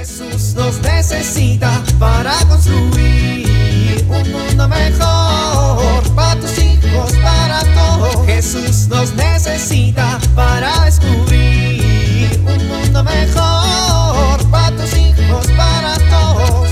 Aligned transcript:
Jesús 0.00 0.54
nos 0.54 0.80
necesita 0.80 1.84
para 1.98 2.32
construir 2.48 4.02
un 4.08 4.32
mundo 4.32 4.66
mejor 4.66 6.14
para 6.14 6.40
tus 6.40 6.58
hijos, 6.58 7.12
para 7.22 7.60
todos. 7.74 8.24
Jesús 8.24 8.88
nos 8.88 9.14
necesita 9.14 10.18
para 10.34 10.86
descubrir 10.86 12.30
un 12.38 12.66
mundo 12.66 13.04
mejor 13.04 14.50
para 14.50 14.74
tus 14.74 14.96
hijos, 14.96 15.46
para 15.48 15.94
todos. 16.08 16.70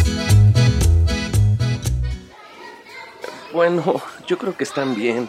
Bueno, 3.52 4.00
yo 4.26 4.38
creo 4.38 4.56
que 4.56 4.64
están 4.64 4.94
bien. 4.94 5.28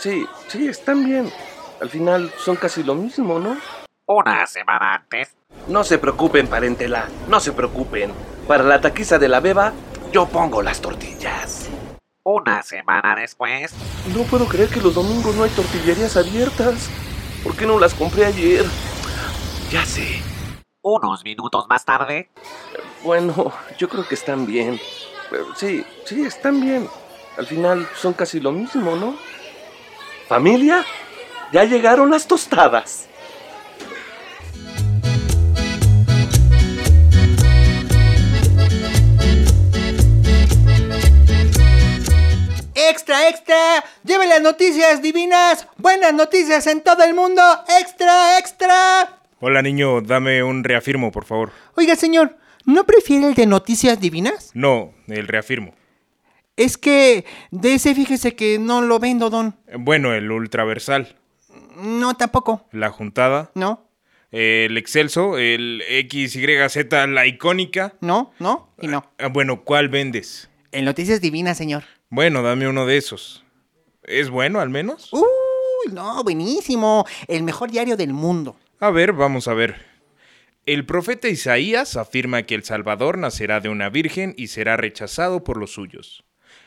Sí, 0.00 0.26
sí, 0.48 0.66
están 0.66 1.04
bien. 1.04 1.32
Al 1.80 1.88
final 1.88 2.32
son 2.36 2.56
casi 2.56 2.82
lo 2.82 2.96
mismo, 2.96 3.38
¿no? 3.38 3.56
Una 4.06 4.44
semana 4.48 4.96
antes. 4.96 5.36
No 5.68 5.84
se 5.84 5.98
preocupen, 5.98 6.48
parentela, 6.48 7.08
no 7.28 7.38
se 7.38 7.52
preocupen. 7.52 8.12
Para 8.48 8.64
la 8.64 8.80
taquiza 8.80 9.18
de 9.18 9.28
la 9.28 9.38
beba, 9.38 9.72
yo 10.12 10.26
pongo 10.26 10.60
las 10.60 10.80
tortillas. 10.80 11.68
Una 12.24 12.62
semana 12.62 13.14
después. 13.14 13.72
No 14.14 14.24
puedo 14.24 14.46
creer 14.46 14.68
que 14.68 14.80
los 14.80 14.94
domingos 14.94 15.34
no 15.36 15.44
hay 15.44 15.50
tortillerías 15.50 16.16
abiertas. 16.16 16.90
¿Por 17.44 17.56
qué 17.56 17.66
no 17.66 17.78
las 17.78 17.94
compré 17.94 18.26
ayer? 18.26 18.64
Ya 19.70 19.84
sé. 19.84 20.20
Unos 20.82 21.24
minutos 21.24 21.66
más 21.68 21.84
tarde. 21.84 22.28
Bueno, 23.04 23.52
yo 23.78 23.88
creo 23.88 24.06
que 24.06 24.16
están 24.16 24.46
bien. 24.46 24.80
Sí, 25.56 25.84
sí, 26.04 26.24
están 26.24 26.60
bien. 26.60 26.88
Al 27.36 27.46
final 27.46 27.88
son 27.96 28.12
casi 28.14 28.40
lo 28.40 28.50
mismo, 28.50 28.96
¿no? 28.96 29.16
¿Familia? 30.28 30.84
Ya 31.52 31.64
llegaron 31.64 32.10
las 32.10 32.26
tostadas. 32.26 33.06
¡Extra, 42.92 43.26
extra! 43.30 43.82
¡Lleve 44.04 44.26
las 44.26 44.42
noticias 44.42 45.00
divinas! 45.00 45.66
¡Buenas 45.78 46.12
noticias 46.12 46.66
en 46.66 46.82
todo 46.82 47.02
el 47.04 47.14
mundo! 47.14 47.40
¡Extra, 47.80 48.38
extra! 48.38 49.18
Hola 49.40 49.62
niño, 49.62 50.02
dame 50.02 50.42
un 50.42 50.62
reafirmo, 50.62 51.10
por 51.10 51.24
favor. 51.24 51.52
Oiga, 51.74 51.96
señor, 51.96 52.36
¿no 52.66 52.84
prefiere 52.84 53.28
el 53.28 53.34
de 53.34 53.46
noticias 53.46 53.98
divinas? 53.98 54.50
No, 54.52 54.92
el 55.08 55.26
reafirmo. 55.26 55.74
Es 56.56 56.76
que 56.76 57.24
de 57.50 57.72
ese 57.76 57.94
fíjese 57.94 58.36
que 58.36 58.58
no 58.58 58.82
lo 58.82 58.98
vendo, 58.98 59.30
don. 59.30 59.56
Bueno, 59.78 60.12
el 60.12 60.30
ultraversal, 60.30 61.16
No, 61.76 62.14
tampoco. 62.18 62.68
la 62.72 62.90
juntada, 62.90 63.50
No, 63.54 63.88
el 64.32 64.76
excelso, 64.76 65.38
el 65.38 65.82
XYZ, 66.10 67.08
la 67.08 67.26
icónica. 67.26 67.94
no, 68.02 68.32
no 68.38 68.68
y 68.82 68.86
no. 68.88 69.10
Ah, 69.18 69.28
Bueno, 69.28 69.62
¿cuál 69.64 69.88
vendes? 69.88 70.50
El 70.72 70.84
noticias 70.84 71.22
divinas, 71.22 71.56
señor. 71.56 71.84
Bueno, 72.12 72.42
dame 72.42 72.68
uno 72.68 72.84
de 72.84 72.98
esos. 72.98 73.42
¿Es 74.02 74.28
bueno 74.28 74.60
al 74.60 74.68
menos? 74.68 75.10
Uy, 75.14 75.94
no, 75.94 76.22
buenísimo. 76.22 77.06
El 77.26 77.42
mejor 77.42 77.70
diario 77.70 77.96
del 77.96 78.12
mundo. 78.12 78.54
A 78.80 78.90
ver, 78.90 79.14
vamos 79.14 79.48
a 79.48 79.54
ver. 79.54 79.86
El 80.66 80.84
profeta 80.84 81.28
Isaías 81.30 81.96
afirma 81.96 82.42
que 82.42 82.54
el 82.54 82.64
Salvador 82.64 83.16
nacerá 83.16 83.60
de 83.60 83.70
una 83.70 83.88
virgen 83.88 84.34
y 84.36 84.48
será 84.48 84.76
rechazado 84.76 85.42
por 85.42 85.56
los 85.56 85.72
suyos. 85.72 86.22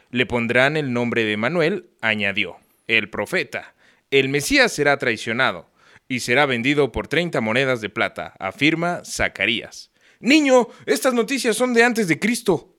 Le 0.10 0.26
pondrán 0.26 0.78
el 0.78 0.94
nombre 0.94 1.26
de 1.26 1.38
Manuel, 1.38 1.92
añadió, 2.02 2.56
el 2.88 3.12
profeta. 3.12 3.76
El 4.10 4.30
Mesías 4.30 4.72
será 4.72 4.98
traicionado 4.98 5.70
y 6.08 6.22
será 6.22 6.48
vendido 6.48 6.92
por 6.92 7.08
30 7.08 7.40
monedas 7.42 7.82
de 7.82 7.92
plata, 7.92 8.34
afirma 8.40 9.04
Zacarías. 9.06 9.92
Niño, 10.20 10.70
estas 10.88 11.14
noticias 11.14 11.56
son 11.56 11.76
de 11.76 11.84
antes 11.84 12.08
de 12.08 12.18
Cristo. 12.18 12.75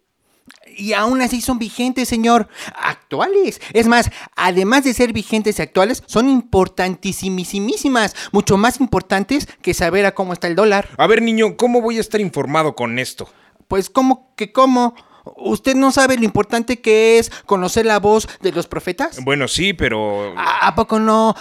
Y 0.76 0.92
aún 0.92 1.22
así 1.22 1.40
son 1.40 1.58
vigentes, 1.58 2.08
señor. 2.08 2.48
Actuales. 2.74 3.60
Es 3.72 3.86
más, 3.86 4.10
además 4.34 4.84
de 4.84 4.94
ser 4.94 5.12
vigentes 5.12 5.58
y 5.58 5.62
actuales, 5.62 6.02
son 6.06 6.28
importantísimísimas. 6.28 8.14
Mucho 8.32 8.56
más 8.56 8.80
importantes 8.80 9.48
que 9.62 9.74
saber 9.74 10.06
a 10.06 10.14
cómo 10.14 10.32
está 10.32 10.46
el 10.48 10.56
dólar. 10.56 10.88
A 10.98 11.06
ver, 11.06 11.22
niño, 11.22 11.56
¿cómo 11.56 11.80
voy 11.80 11.98
a 11.98 12.00
estar 12.00 12.20
informado 12.20 12.74
con 12.74 12.98
esto? 12.98 13.28
Pues, 13.68 13.90
¿cómo 13.90 14.32
que 14.36 14.52
cómo? 14.52 14.94
¿Usted 15.36 15.74
no 15.74 15.90
sabe 15.90 16.16
lo 16.16 16.24
importante 16.24 16.80
que 16.80 17.18
es 17.18 17.30
conocer 17.46 17.84
la 17.84 17.98
voz 17.98 18.28
de 18.42 18.52
los 18.52 18.68
profetas? 18.68 19.18
Bueno, 19.24 19.48
sí, 19.48 19.72
pero... 19.72 20.34
¿A, 20.38 20.68
a 20.68 20.74
poco 20.76 21.00
no 21.00 21.34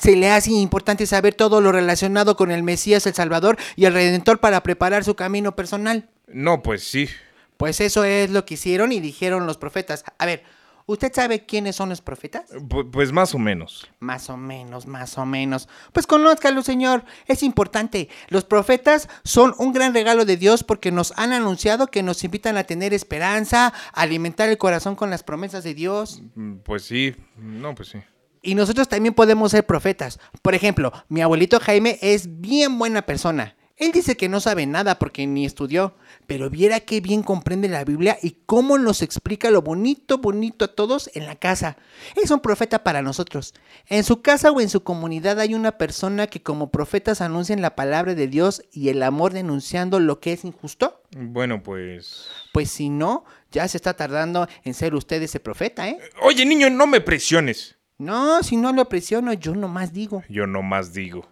se 0.00 0.14
le 0.14 0.30
hace 0.30 0.52
importante 0.52 1.06
saber 1.06 1.34
todo 1.34 1.60
lo 1.60 1.72
relacionado 1.72 2.36
con 2.36 2.52
el 2.52 2.62
Mesías, 2.62 3.04
el 3.06 3.14
Salvador 3.14 3.58
y 3.74 3.86
el 3.86 3.94
Redentor 3.94 4.38
para 4.38 4.62
preparar 4.62 5.02
su 5.02 5.16
camino 5.16 5.56
personal? 5.56 6.08
No, 6.28 6.62
pues 6.62 6.84
sí. 6.84 7.08
Pues 7.56 7.80
eso 7.80 8.04
es 8.04 8.30
lo 8.30 8.44
que 8.44 8.54
hicieron 8.54 8.92
y 8.92 9.00
dijeron 9.00 9.46
los 9.46 9.56
profetas. 9.58 10.04
A 10.18 10.26
ver, 10.26 10.42
¿usted 10.86 11.12
sabe 11.12 11.46
quiénes 11.46 11.74
son 11.76 11.88
los 11.88 12.00
profetas? 12.02 12.50
Pu- 12.52 12.90
Pues 12.90 13.12
más 13.12 13.34
o 13.34 13.38
menos. 13.38 13.88
Más 13.98 14.28
o 14.30 14.36
menos, 14.36 14.86
más 14.86 15.16
o 15.18 15.24
menos. 15.26 15.68
Pues 15.92 16.06
conózcalo, 16.06 16.62
señor. 16.62 17.04
Es 17.26 17.42
importante. 17.42 18.08
Los 18.28 18.44
profetas 18.44 19.08
son 19.24 19.54
un 19.58 19.72
gran 19.72 19.94
regalo 19.94 20.24
de 20.24 20.36
Dios 20.36 20.62
porque 20.64 20.92
nos 20.92 21.12
han 21.16 21.32
anunciado 21.32 21.86
que 21.88 22.02
nos 22.02 22.22
invitan 22.24 22.56
a 22.56 22.64
tener 22.64 22.92
esperanza, 22.94 23.68
a 23.92 24.00
alimentar 24.02 24.48
el 24.48 24.58
corazón 24.58 24.94
con 24.96 25.10
las 25.10 25.22
promesas 25.22 25.64
de 25.64 25.74
Dios. 25.74 26.20
Mm, 26.34 26.56
Pues 26.58 26.84
sí. 26.84 27.16
No, 27.36 27.74
pues 27.74 27.88
sí. 27.88 27.98
Y 28.42 28.54
nosotros 28.54 28.88
también 28.88 29.12
podemos 29.12 29.50
ser 29.50 29.66
profetas. 29.66 30.20
Por 30.40 30.54
ejemplo, 30.54 30.92
mi 31.08 31.20
abuelito 31.20 31.58
Jaime 31.58 31.98
es 32.00 32.40
bien 32.40 32.78
buena 32.78 33.02
persona. 33.02 33.55
Él 33.78 33.92
dice 33.92 34.16
que 34.16 34.30
no 34.30 34.40
sabe 34.40 34.64
nada 34.64 34.98
porque 34.98 35.26
ni 35.26 35.44
estudió, 35.44 35.94
pero 36.26 36.48
viera 36.48 36.80
qué 36.80 37.02
bien 37.02 37.22
comprende 37.22 37.68
la 37.68 37.84
Biblia 37.84 38.16
y 38.22 38.38
cómo 38.46 38.78
nos 38.78 39.02
explica 39.02 39.50
lo 39.50 39.60
bonito, 39.60 40.16
bonito 40.16 40.64
a 40.64 40.74
todos 40.74 41.10
en 41.12 41.26
la 41.26 41.36
casa. 41.36 41.76
Es 42.14 42.30
un 42.30 42.40
profeta 42.40 42.82
para 42.82 43.02
nosotros. 43.02 43.52
En 43.86 44.02
su 44.02 44.22
casa 44.22 44.50
o 44.50 44.62
en 44.62 44.70
su 44.70 44.82
comunidad 44.82 45.40
hay 45.40 45.54
una 45.54 45.72
persona 45.72 46.26
que 46.26 46.42
como 46.42 46.70
profetas 46.70 47.20
anuncian 47.20 47.60
la 47.60 47.76
palabra 47.76 48.14
de 48.14 48.28
Dios 48.28 48.62
y 48.72 48.88
el 48.88 49.02
amor 49.02 49.34
denunciando 49.34 50.00
lo 50.00 50.20
que 50.20 50.32
es 50.32 50.46
injusto. 50.46 51.02
Bueno, 51.14 51.62
pues... 51.62 52.28
Pues 52.54 52.70
si 52.70 52.88
no, 52.88 53.26
ya 53.52 53.68
se 53.68 53.76
está 53.76 53.92
tardando 53.92 54.48
en 54.64 54.72
ser 54.72 54.94
usted 54.94 55.20
ese 55.20 55.38
profeta, 55.38 55.86
¿eh? 55.86 55.98
Oye, 56.22 56.46
niño, 56.46 56.70
no 56.70 56.86
me 56.86 57.02
presiones. 57.02 57.76
No, 57.98 58.42
si 58.42 58.56
no 58.56 58.72
lo 58.72 58.88
presiono, 58.88 59.34
yo 59.34 59.54
nomás 59.54 59.92
digo. 59.92 60.22
Yo 60.30 60.46
nomás 60.46 60.94
digo. 60.94 61.28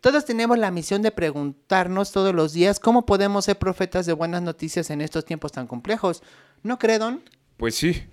Todos 0.00 0.24
tenemos 0.24 0.58
la 0.58 0.70
misión 0.70 1.02
de 1.02 1.10
preguntarnos 1.10 2.12
todos 2.12 2.34
los 2.34 2.52
días 2.52 2.78
cómo 2.78 3.04
podemos 3.04 3.44
ser 3.46 3.58
profetas 3.58 4.06
de 4.06 4.12
buenas 4.12 4.42
noticias 4.42 4.90
en 4.90 5.00
estos 5.00 5.24
tiempos 5.24 5.52
tan 5.52 5.66
complejos. 5.66 6.22
¿No 6.62 6.78
cree, 6.78 6.98
Don? 6.98 7.22
Pues 7.56 7.74
sí, 7.74 8.04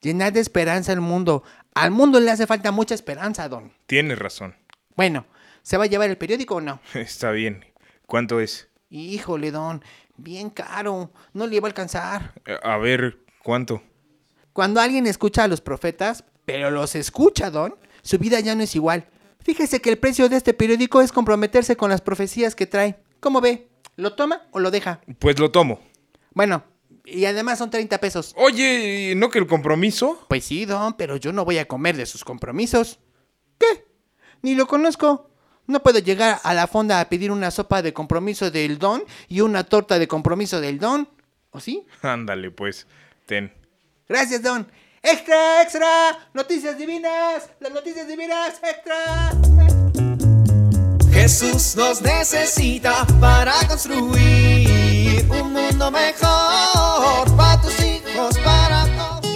Llenar 0.00 0.32
de 0.32 0.40
esperanza 0.40 0.92
el 0.92 1.00
mundo. 1.00 1.42
Al 1.74 1.90
mundo 1.90 2.20
le 2.20 2.30
hace 2.30 2.46
falta 2.46 2.70
mucha 2.70 2.94
esperanza, 2.94 3.48
Don. 3.48 3.72
tienes 3.86 4.18
razón. 4.18 4.54
Bueno, 4.94 5.26
¿se 5.62 5.76
va 5.76 5.84
a 5.84 5.88
llevar 5.88 6.10
el 6.10 6.18
periódico 6.18 6.56
o 6.56 6.60
no? 6.60 6.80
Está 6.94 7.30
bien. 7.30 7.64
¿Cuánto 8.06 8.40
es? 8.40 8.68
Híjole, 8.88 9.50
Don, 9.50 9.82
bien 10.16 10.50
caro. 10.50 11.10
No 11.32 11.46
le 11.46 11.56
iba 11.56 11.66
a 11.66 11.70
alcanzar. 11.70 12.34
A 12.62 12.76
ver, 12.78 13.18
¿cuánto? 13.42 13.82
Cuando 14.52 14.80
alguien 14.80 15.06
escucha 15.06 15.44
a 15.44 15.48
los 15.48 15.60
profetas, 15.60 16.24
pero 16.44 16.70
los 16.70 16.94
escucha, 16.94 17.50
Don, 17.50 17.74
su 18.02 18.18
vida 18.18 18.38
ya 18.40 18.54
no 18.54 18.62
es 18.62 18.76
igual. 18.76 19.08
Fíjese 19.46 19.80
que 19.80 19.90
el 19.90 19.98
precio 19.98 20.28
de 20.28 20.36
este 20.36 20.54
periódico 20.54 21.00
es 21.00 21.12
comprometerse 21.12 21.76
con 21.76 21.88
las 21.88 22.00
profecías 22.00 22.56
que 22.56 22.66
trae. 22.66 22.96
¿Cómo 23.20 23.40
ve? 23.40 23.68
¿Lo 23.94 24.14
toma 24.14 24.42
o 24.50 24.58
lo 24.58 24.72
deja? 24.72 25.00
Pues 25.20 25.38
lo 25.38 25.52
tomo. 25.52 25.80
Bueno, 26.34 26.64
y 27.04 27.26
además 27.26 27.58
son 27.58 27.70
30 27.70 27.98
pesos. 27.98 28.34
Oye, 28.36 29.14
¿no 29.16 29.30
que 29.30 29.38
el 29.38 29.46
compromiso? 29.46 30.26
Pues 30.28 30.46
sí, 30.46 30.64
don, 30.64 30.94
pero 30.94 31.14
yo 31.14 31.32
no 31.32 31.44
voy 31.44 31.58
a 31.58 31.68
comer 31.68 31.96
de 31.96 32.06
sus 32.06 32.24
compromisos. 32.24 32.98
¿Qué? 33.56 33.86
Ni 34.42 34.56
lo 34.56 34.66
conozco. 34.66 35.30
No 35.68 35.80
puedo 35.80 36.00
llegar 36.00 36.40
a 36.42 36.52
la 36.52 36.66
fonda 36.66 37.00
a 37.00 37.08
pedir 37.08 37.30
una 37.30 37.52
sopa 37.52 37.82
de 37.82 37.92
compromiso 37.92 38.50
del 38.50 38.78
don 38.78 39.04
y 39.28 39.42
una 39.42 39.62
torta 39.62 40.00
de 40.00 40.08
compromiso 40.08 40.60
del 40.60 40.80
don. 40.80 41.08
¿O 41.52 41.60
sí? 41.60 41.86
Ándale, 42.02 42.50
pues. 42.50 42.88
Ten. 43.26 43.52
Gracias, 44.08 44.42
don. 44.42 44.66
¡Extra, 45.08 45.62
extra! 45.62 46.18
¡Noticias 46.34 46.76
divinas! 46.76 47.48
¡Las 47.60 47.70
noticias 47.70 48.08
divinas! 48.08 48.54
¡Extra! 48.60 49.30
Jesús 51.12 51.76
nos 51.76 52.02
necesita 52.02 53.06
para 53.20 53.52
construir 53.68 55.24
un 55.30 55.52
mundo 55.52 55.92
mejor 55.92 57.36
para 57.36 57.60
tus 57.62 57.78
hijos, 57.84 58.36
para 58.38 58.84
todos. 58.96 59.30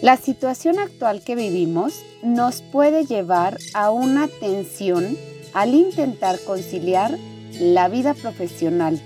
La 0.00 0.16
situación 0.16 0.78
actual 0.78 1.22
que 1.22 1.34
vivimos 1.34 2.04
nos 2.22 2.62
puede 2.62 3.04
llevar 3.04 3.58
a 3.74 3.90
una 3.90 4.28
tensión 4.28 5.18
al 5.54 5.74
intentar 5.74 6.38
conciliar 6.46 7.18
la 7.58 7.88
vida 7.88 8.14
profesional, 8.14 9.02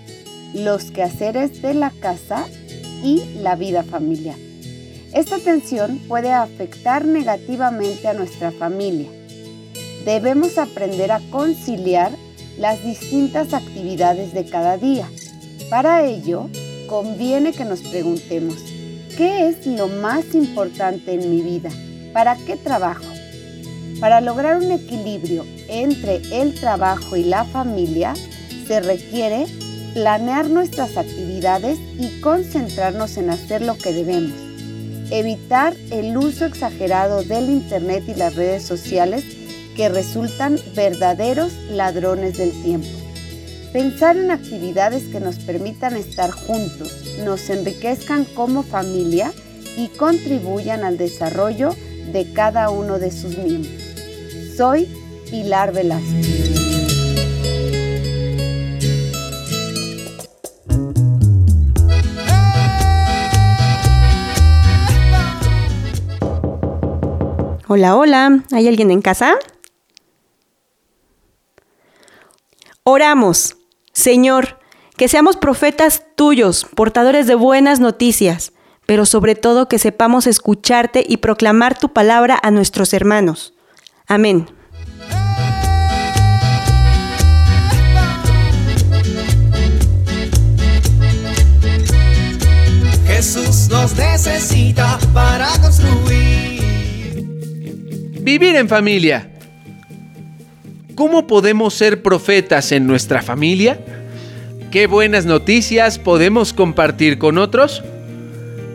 los 0.55 0.91
quehaceres 0.93 1.61
de 1.61 1.75
la 1.75 1.91
casa 1.91 2.47
y 3.03 3.23
la 3.43 3.56
vida 3.56 3.83
familiar. 3.83 4.37
Esta 5.12 5.39
tensión 5.39 5.99
puede 6.09 6.33
afectar 6.33 7.05
negativamente 7.05 8.09
a 8.09 8.15
nuestra 8.15 8.51
familia. 8.53 9.09
debemos 10.05 10.59
aprender 10.59 11.11
a 11.12 11.21
conciliar 11.31 12.12
las 12.59 12.85
distintas 12.85 13.55
actividades 13.55 14.35
de 14.35 14.45
cada 14.45 14.77
día. 14.77 15.09
Para 15.71 16.05
ello, 16.05 16.51
conviene 16.89 17.53
que 17.53 17.65
nos 17.65 17.81
preguntemos, 17.81 18.56
¿qué 19.17 19.49
es 19.49 19.67
lo 19.67 19.89
más 19.89 20.35
importante 20.35 21.15
en 21.15 21.31
mi 21.31 21.41
vida? 21.41 21.71
¿Para 22.12 22.37
qué 22.37 22.56
trabajo? 22.56 23.05
Para 23.99 24.21
lograr 24.21 24.59
un 24.59 24.71
equilibrio 24.73 25.47
entre 25.69 26.17
el 26.31 26.55
trabajo 26.55 27.17
y 27.17 27.25
la 27.25 27.45
familia, 27.45 28.12
se 28.67 28.81
requiere 28.81 29.47
planear 29.94 30.50
nuestras 30.50 30.96
actividades 30.96 31.79
y 31.99 32.20
concentrarnos 32.20 33.17
en 33.17 33.31
hacer 33.31 33.62
lo 33.62 33.79
que 33.79 33.93
debemos. 33.93 34.37
Evitar 35.11 35.75
el 35.91 36.17
uso 36.17 36.44
exagerado 36.44 37.23
del 37.23 37.49
Internet 37.49 38.05
y 38.08 38.14
las 38.14 38.35
redes 38.35 38.64
sociales 38.64 39.25
que 39.76 39.88
resultan 39.88 40.58
verdaderos 40.75 41.52
ladrones 41.70 42.37
del 42.37 42.50
tiempo. 42.62 42.88
Pensar 43.73 44.17
en 44.17 44.31
actividades 44.31 45.05
que 45.05 45.20
nos 45.20 45.37
permitan 45.37 45.96
estar 45.96 46.31
juntos, 46.31 47.05
nos 47.25 47.49
enriquezcan 47.50 48.25
como 48.25 48.62
familia 48.62 49.32
y 49.76 49.88
contribuyan 49.88 50.85
al 50.85 50.96
desarrollo 50.96 51.75
de 52.12 52.32
cada 52.32 52.70
uno 52.70 52.99
de 52.99 53.11
sus 53.11 53.37
miembros. 53.38 53.82
Soy 54.56 54.88
Pilar 55.31 55.73
Velázquez. 55.73 56.54
Hola, 67.76 67.97
hola, 67.97 68.44
¿hay 68.53 68.69
alguien 68.69 68.93
en 68.93 69.03
casa? 69.03 69.35
Oramos, 72.85 73.56
Señor, 73.93 74.61
que 74.97 75.09
seamos 75.09 75.37
profetas 75.37 76.05
tuyos, 76.15 76.69
portadores 76.76 77.26
de 77.26 77.35
buenas 77.35 77.81
noticias, 77.81 78.53
pero 78.87 79.06
sobre 79.06 79.35
todo 79.35 79.67
que 79.67 79.81
sepamos 79.81 80.29
escucharte 80.29 81.05
y 81.05 81.17
proclamar 81.17 81.76
tu 81.76 81.93
palabra 81.93 82.38
a 82.41 82.53
nuestros 82.53 82.93
hermanos. 82.94 83.55
Amén. 84.06 84.47
Jesús 93.05 93.69
nos 93.69 93.97
necesita 93.97 94.99
Vivir 98.25 98.56
en 98.56 98.71
familia. 98.71 99.29
¿Cómo 100.94 101.26
podemos 101.26 101.75
ser 101.75 102.00
profetas 102.00 102.73
en 102.73 102.87
nuestra 102.87 103.21
familia? 103.21 103.79
¿Qué 104.71 104.87
buenas 104.87 105.26
noticias 105.26 105.99
podemos 105.99 106.55
compartir 106.55 107.19
con 107.19 107.37
otros? 107.37 107.85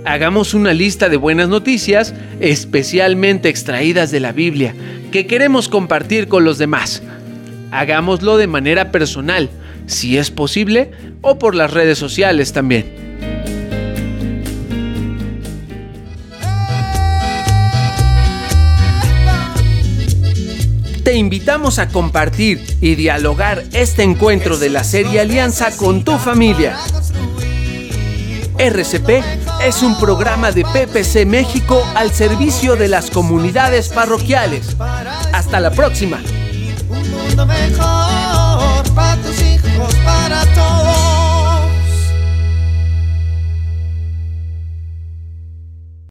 Hagamos 0.06 0.54
una 0.54 0.72
lista 0.74 1.10
de 1.10 1.18
buenas 1.18 1.50
noticias 1.50 2.14
especialmente 2.40 3.50
extraídas 3.50 4.12
de 4.12 4.20
la 4.20 4.34
Biblia 4.34 4.76
que 5.12 5.26
queremos 5.26 5.68
compartir 5.68 6.28
con 6.28 6.46
los 6.46 6.60
demás. 6.60 7.02
Hagámoslo 7.72 8.38
de 8.38 8.46
manera 8.46 8.92
personal, 8.92 9.50
si 9.88 10.20
es 10.20 10.30
posible, 10.30 10.92
o 11.22 11.40
por 11.40 11.56
las 11.56 11.74
redes 11.74 11.98
sociales 11.98 12.54
también. 12.54 13.09
Te 21.10 21.16
invitamos 21.16 21.80
a 21.80 21.90
compartir 21.90 22.64
y 22.82 22.94
dialogar 22.94 23.64
este 23.74 24.04
encuentro 24.04 24.60
de 24.60 24.70
la 24.70 24.84
serie 24.84 25.20
Alianza 25.20 25.76
con 25.76 26.04
tu 26.04 26.20
familia. 26.20 26.78
RCP 28.60 29.10
es 29.66 29.82
un 29.82 30.00
programa 30.00 30.52
de 30.52 30.64
PPC 30.66 31.26
México 31.26 31.84
al 31.96 32.14
servicio 32.14 32.76
de 32.76 32.90
las 32.90 33.10
comunidades 33.10 33.90
parroquiales. 33.90 34.78
Hasta 35.34 35.60
la 35.60 35.72
próxima. 35.72 36.22
Un 36.90 37.10
mundo 37.10 37.48
mejor 37.48 38.94
para 38.94 39.18
tus 39.24 40.99